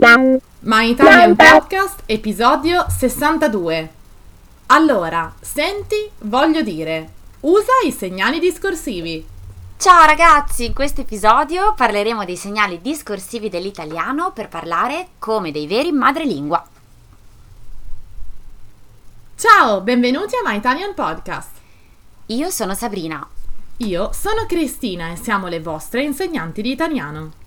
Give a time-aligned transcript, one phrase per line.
[0.00, 3.90] My Italian Podcast, episodio 62.
[4.66, 7.10] Allora, senti, voglio dire,
[7.40, 9.26] usa i segnali discorsivi.
[9.76, 15.90] Ciao ragazzi, in questo episodio parleremo dei segnali discorsivi dell'italiano per parlare come dei veri
[15.90, 16.64] madrelingua.
[19.34, 21.50] Ciao, benvenuti a My Italian Podcast.
[22.26, 23.26] Io sono Sabrina.
[23.78, 27.46] Io sono Cristina e siamo le vostre insegnanti di italiano.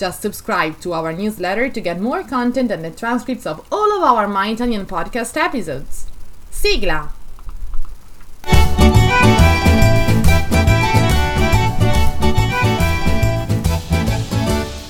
[0.00, 4.02] Just subscribe to our newsletter to get more content and the transcripts of all of
[4.02, 6.06] our My Italian podcast episodes.
[6.48, 7.12] Sigla!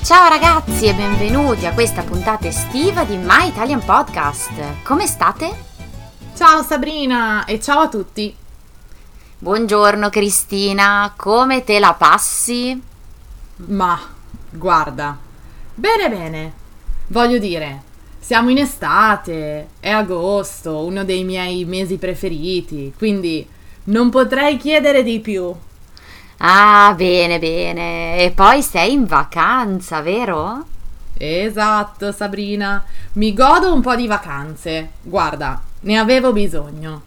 [0.05, 4.85] Ciao ragazzi e benvenuti a questa puntata estiva di My Italian Podcast.
[4.85, 5.53] Come state?
[6.37, 8.33] Ciao Sabrina e ciao a tutti!
[9.39, 12.81] Buongiorno Cristina, come te la passi?
[13.57, 14.19] Ma
[14.51, 15.17] guarda,
[15.75, 16.53] bene bene.
[17.09, 17.83] Voglio dire,
[18.19, 23.47] siamo in estate, è agosto, uno dei miei mesi preferiti, quindi
[23.85, 25.53] non potrei chiedere di più.
[26.39, 28.19] Ah, bene, bene.
[28.19, 30.65] E poi sei in vacanza, vero?
[31.19, 32.83] Esatto, Sabrina.
[33.15, 34.93] Mi godo un po' di vacanze.
[35.03, 37.03] Guarda, ne avevo bisogno.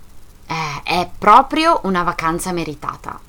[0.45, 3.19] Eh, è proprio una vacanza meritata.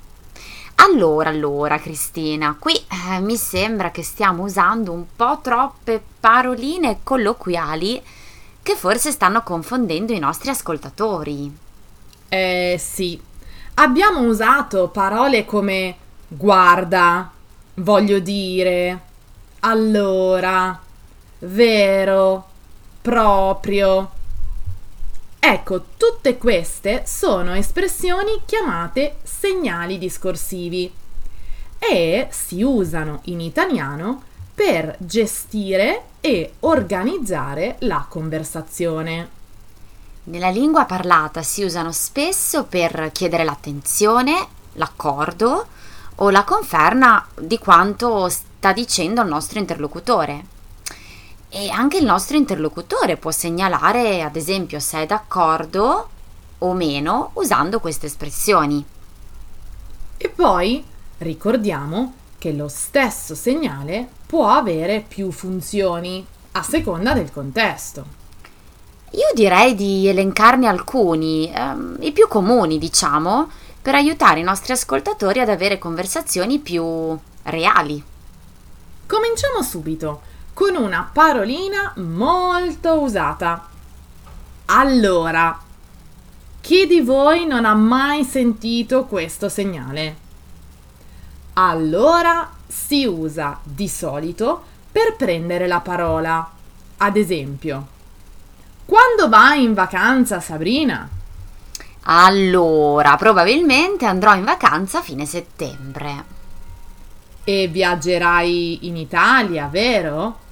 [0.77, 8.03] Allora, allora, Cristina, qui eh, mi sembra che stiamo usando un po' troppe paroline colloquiali
[8.63, 11.55] che forse stanno confondendo i nostri ascoltatori.
[12.29, 13.21] Eh sì,
[13.75, 15.97] abbiamo usato parole come
[16.29, 17.31] guarda,
[17.75, 19.01] voglio dire,
[19.61, 20.81] allora,
[21.41, 22.49] vero,
[23.01, 24.11] proprio.
[25.47, 30.91] Ecco, tutte queste sono espressioni chiamate segnali discorsivi
[31.79, 34.23] e si usano in italiano
[34.55, 39.29] per gestire e organizzare la conversazione.
[40.25, 45.67] Nella lingua parlata si usano spesso per chiedere l'attenzione, l'accordo
[46.15, 50.54] o la conferma di quanto sta dicendo il nostro interlocutore.
[51.57, 56.09] E anche il nostro interlocutore può segnalare, ad esempio, se è d'accordo
[56.59, 58.85] o meno usando queste espressioni.
[60.17, 60.85] E poi
[61.19, 68.05] ricordiamo che lo stesso segnale può avere più funzioni a seconda del contesto.
[69.11, 73.49] Io direi di elencarne alcuni, ehm, i più comuni, diciamo,
[73.81, 78.03] per aiutare i nostri ascoltatori ad avere conversazioni più reali.
[79.07, 83.69] Cominciamo subito con una parolina molto usata.
[84.67, 85.61] Allora,
[86.61, 90.17] chi di voi non ha mai sentito questo segnale?
[91.55, 96.49] Allora si usa di solito per prendere la parola.
[96.97, 97.89] Ad esempio,
[98.85, 101.09] quando vai in vacanza, Sabrina?
[102.03, 106.25] Allora, probabilmente andrò in vacanza a fine settembre.
[107.45, 110.43] E viaggerai in Italia, vero?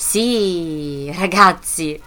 [0.00, 2.00] Sì, ragazzi,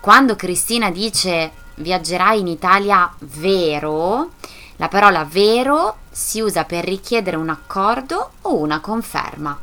[0.00, 4.32] quando Cristina dice viaggerai in Italia vero,
[4.76, 9.58] la parola vero si usa per richiedere un accordo o una conferma.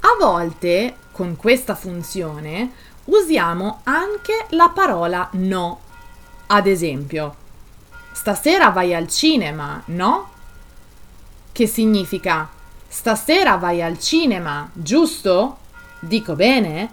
[0.00, 2.72] A volte, con questa funzione,
[3.04, 5.80] usiamo anche la parola no.
[6.48, 7.34] Ad esempio,
[8.12, 10.28] stasera vai al cinema, no?
[11.50, 12.48] Che significa
[12.86, 15.62] stasera vai al cinema, giusto?
[16.04, 16.92] Dico bene?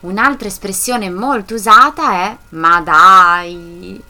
[0.00, 4.02] Un'altra espressione molto usata è ma dai.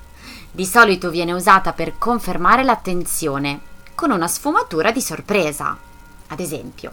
[0.51, 3.61] Di solito viene usata per confermare l'attenzione,
[3.95, 5.79] con una sfumatura di sorpresa.
[6.27, 6.93] Ad esempio,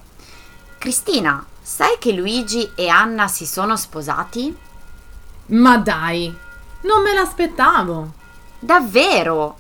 [0.78, 4.56] Cristina, sai che Luigi e Anna si sono sposati?
[5.48, 6.32] Ma dai,
[6.82, 8.14] non me l'aspettavo.
[8.60, 9.58] Davvero?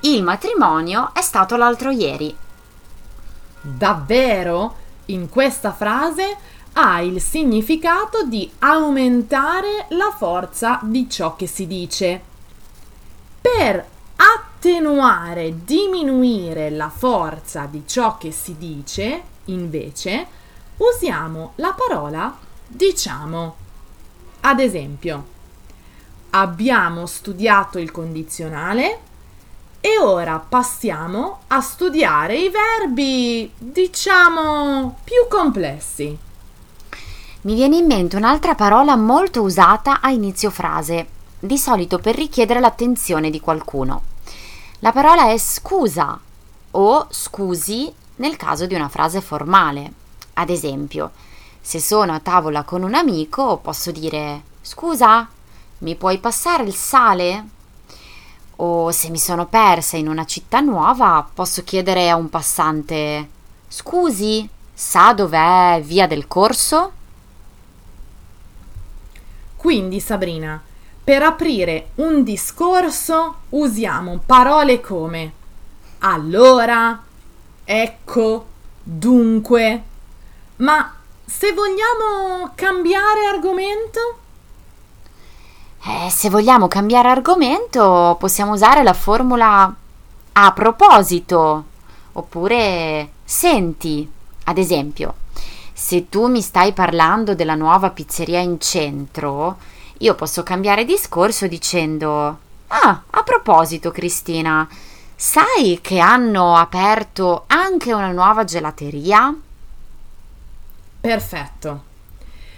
[0.00, 2.34] Il matrimonio è stato l'altro ieri.
[3.60, 4.84] Davvero?
[5.06, 12.20] In questa frase ha il significato di aumentare la forza di ciò che si dice.
[13.40, 20.26] Per attenuare, diminuire la forza di ciò che si dice, invece,
[20.76, 22.36] usiamo la parola
[22.66, 23.56] diciamo.
[24.40, 25.24] Ad esempio,
[26.30, 28.98] abbiamo studiato il condizionale
[29.80, 36.24] e ora passiamo a studiare i verbi, diciamo, più complessi.
[37.46, 41.06] Mi viene in mente un'altra parola molto usata a inizio frase,
[41.38, 44.02] di solito per richiedere l'attenzione di qualcuno.
[44.80, 46.18] La parola è scusa
[46.72, 49.92] o scusi nel caso di una frase formale.
[50.34, 51.12] Ad esempio,
[51.60, 55.28] se sono a tavola con un amico posso dire scusa,
[55.78, 57.44] mi puoi passare il sale?
[58.56, 63.28] O se mi sono persa in una città nuova posso chiedere a un passante
[63.68, 66.90] scusi, sa dov'è via del corso?
[69.66, 70.62] Quindi Sabrina,
[71.02, 75.32] per aprire un discorso usiamo parole come
[75.98, 77.02] allora,
[77.64, 78.46] ecco,
[78.80, 79.82] dunque.
[80.58, 84.18] Ma se vogliamo cambiare argomento?
[85.82, 89.74] Eh, se vogliamo cambiare argomento possiamo usare la formula
[90.32, 91.64] a proposito
[92.12, 94.08] oppure senti,
[94.44, 95.14] ad esempio.
[95.86, 99.58] Se tu mi stai parlando della nuova pizzeria in centro,
[99.98, 104.68] io posso cambiare discorso dicendo: Ah, a proposito, Cristina,
[105.14, 109.32] sai che hanno aperto anche una nuova gelateria?
[111.00, 111.84] Perfetto.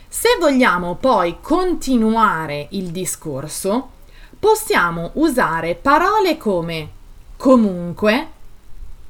[0.09, 3.91] Se vogliamo poi continuare il discorso,
[4.39, 6.89] possiamo usare parole come
[7.37, 8.29] comunque,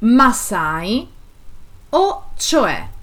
[0.01, 1.09] ma sai
[1.91, 2.97] o cioè.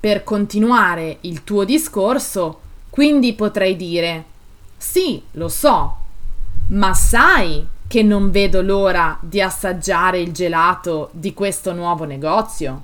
[0.00, 4.24] Per continuare il tuo discorso, quindi potrei dire
[4.76, 5.96] Sì, lo so,
[6.68, 12.82] ma sai che non vedo l'ora di assaggiare il gelato di questo nuovo negozio?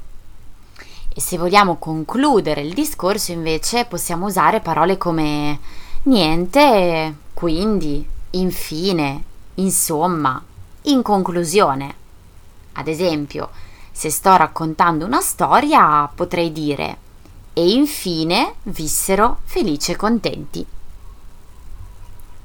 [1.15, 5.61] E se vogliamo concludere il discorso, invece, possiamo usare parole come
[6.05, 9.23] niente, quindi, infine,
[9.55, 10.43] insomma,
[10.83, 11.95] in conclusione.
[12.73, 13.51] Ad esempio,
[13.93, 17.03] se sto raccontando una storia, potrei dire
[17.55, 20.67] e infine vissero felici e contenti.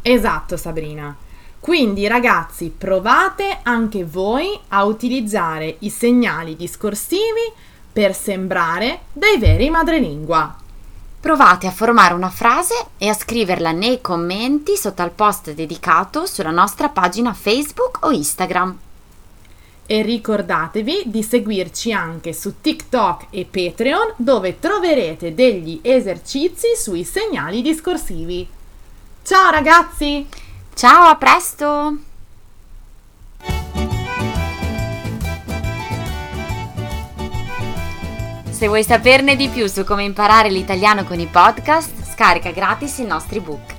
[0.01, 1.13] Esatto, Sabrina.
[1.59, 7.51] Quindi ragazzi, provate anche voi a utilizzare i segnali discorsivi
[7.91, 10.55] per sembrare dei veri madrelingua.
[11.19, 16.51] Provate a formare una frase e a scriverla nei commenti sotto al post dedicato sulla
[16.51, 18.77] nostra pagina Facebook o Instagram.
[19.91, 27.63] E ricordatevi di seguirci anche su TikTok e Patreon dove troverete degli esercizi sui segnali
[27.63, 28.47] discorsivi.
[29.23, 30.27] Ciao ragazzi!
[30.75, 31.97] Ciao, a presto!
[38.51, 43.07] Se vuoi saperne di più su come imparare l'italiano con i podcast, scarica gratis il
[43.07, 43.78] nostro ebook.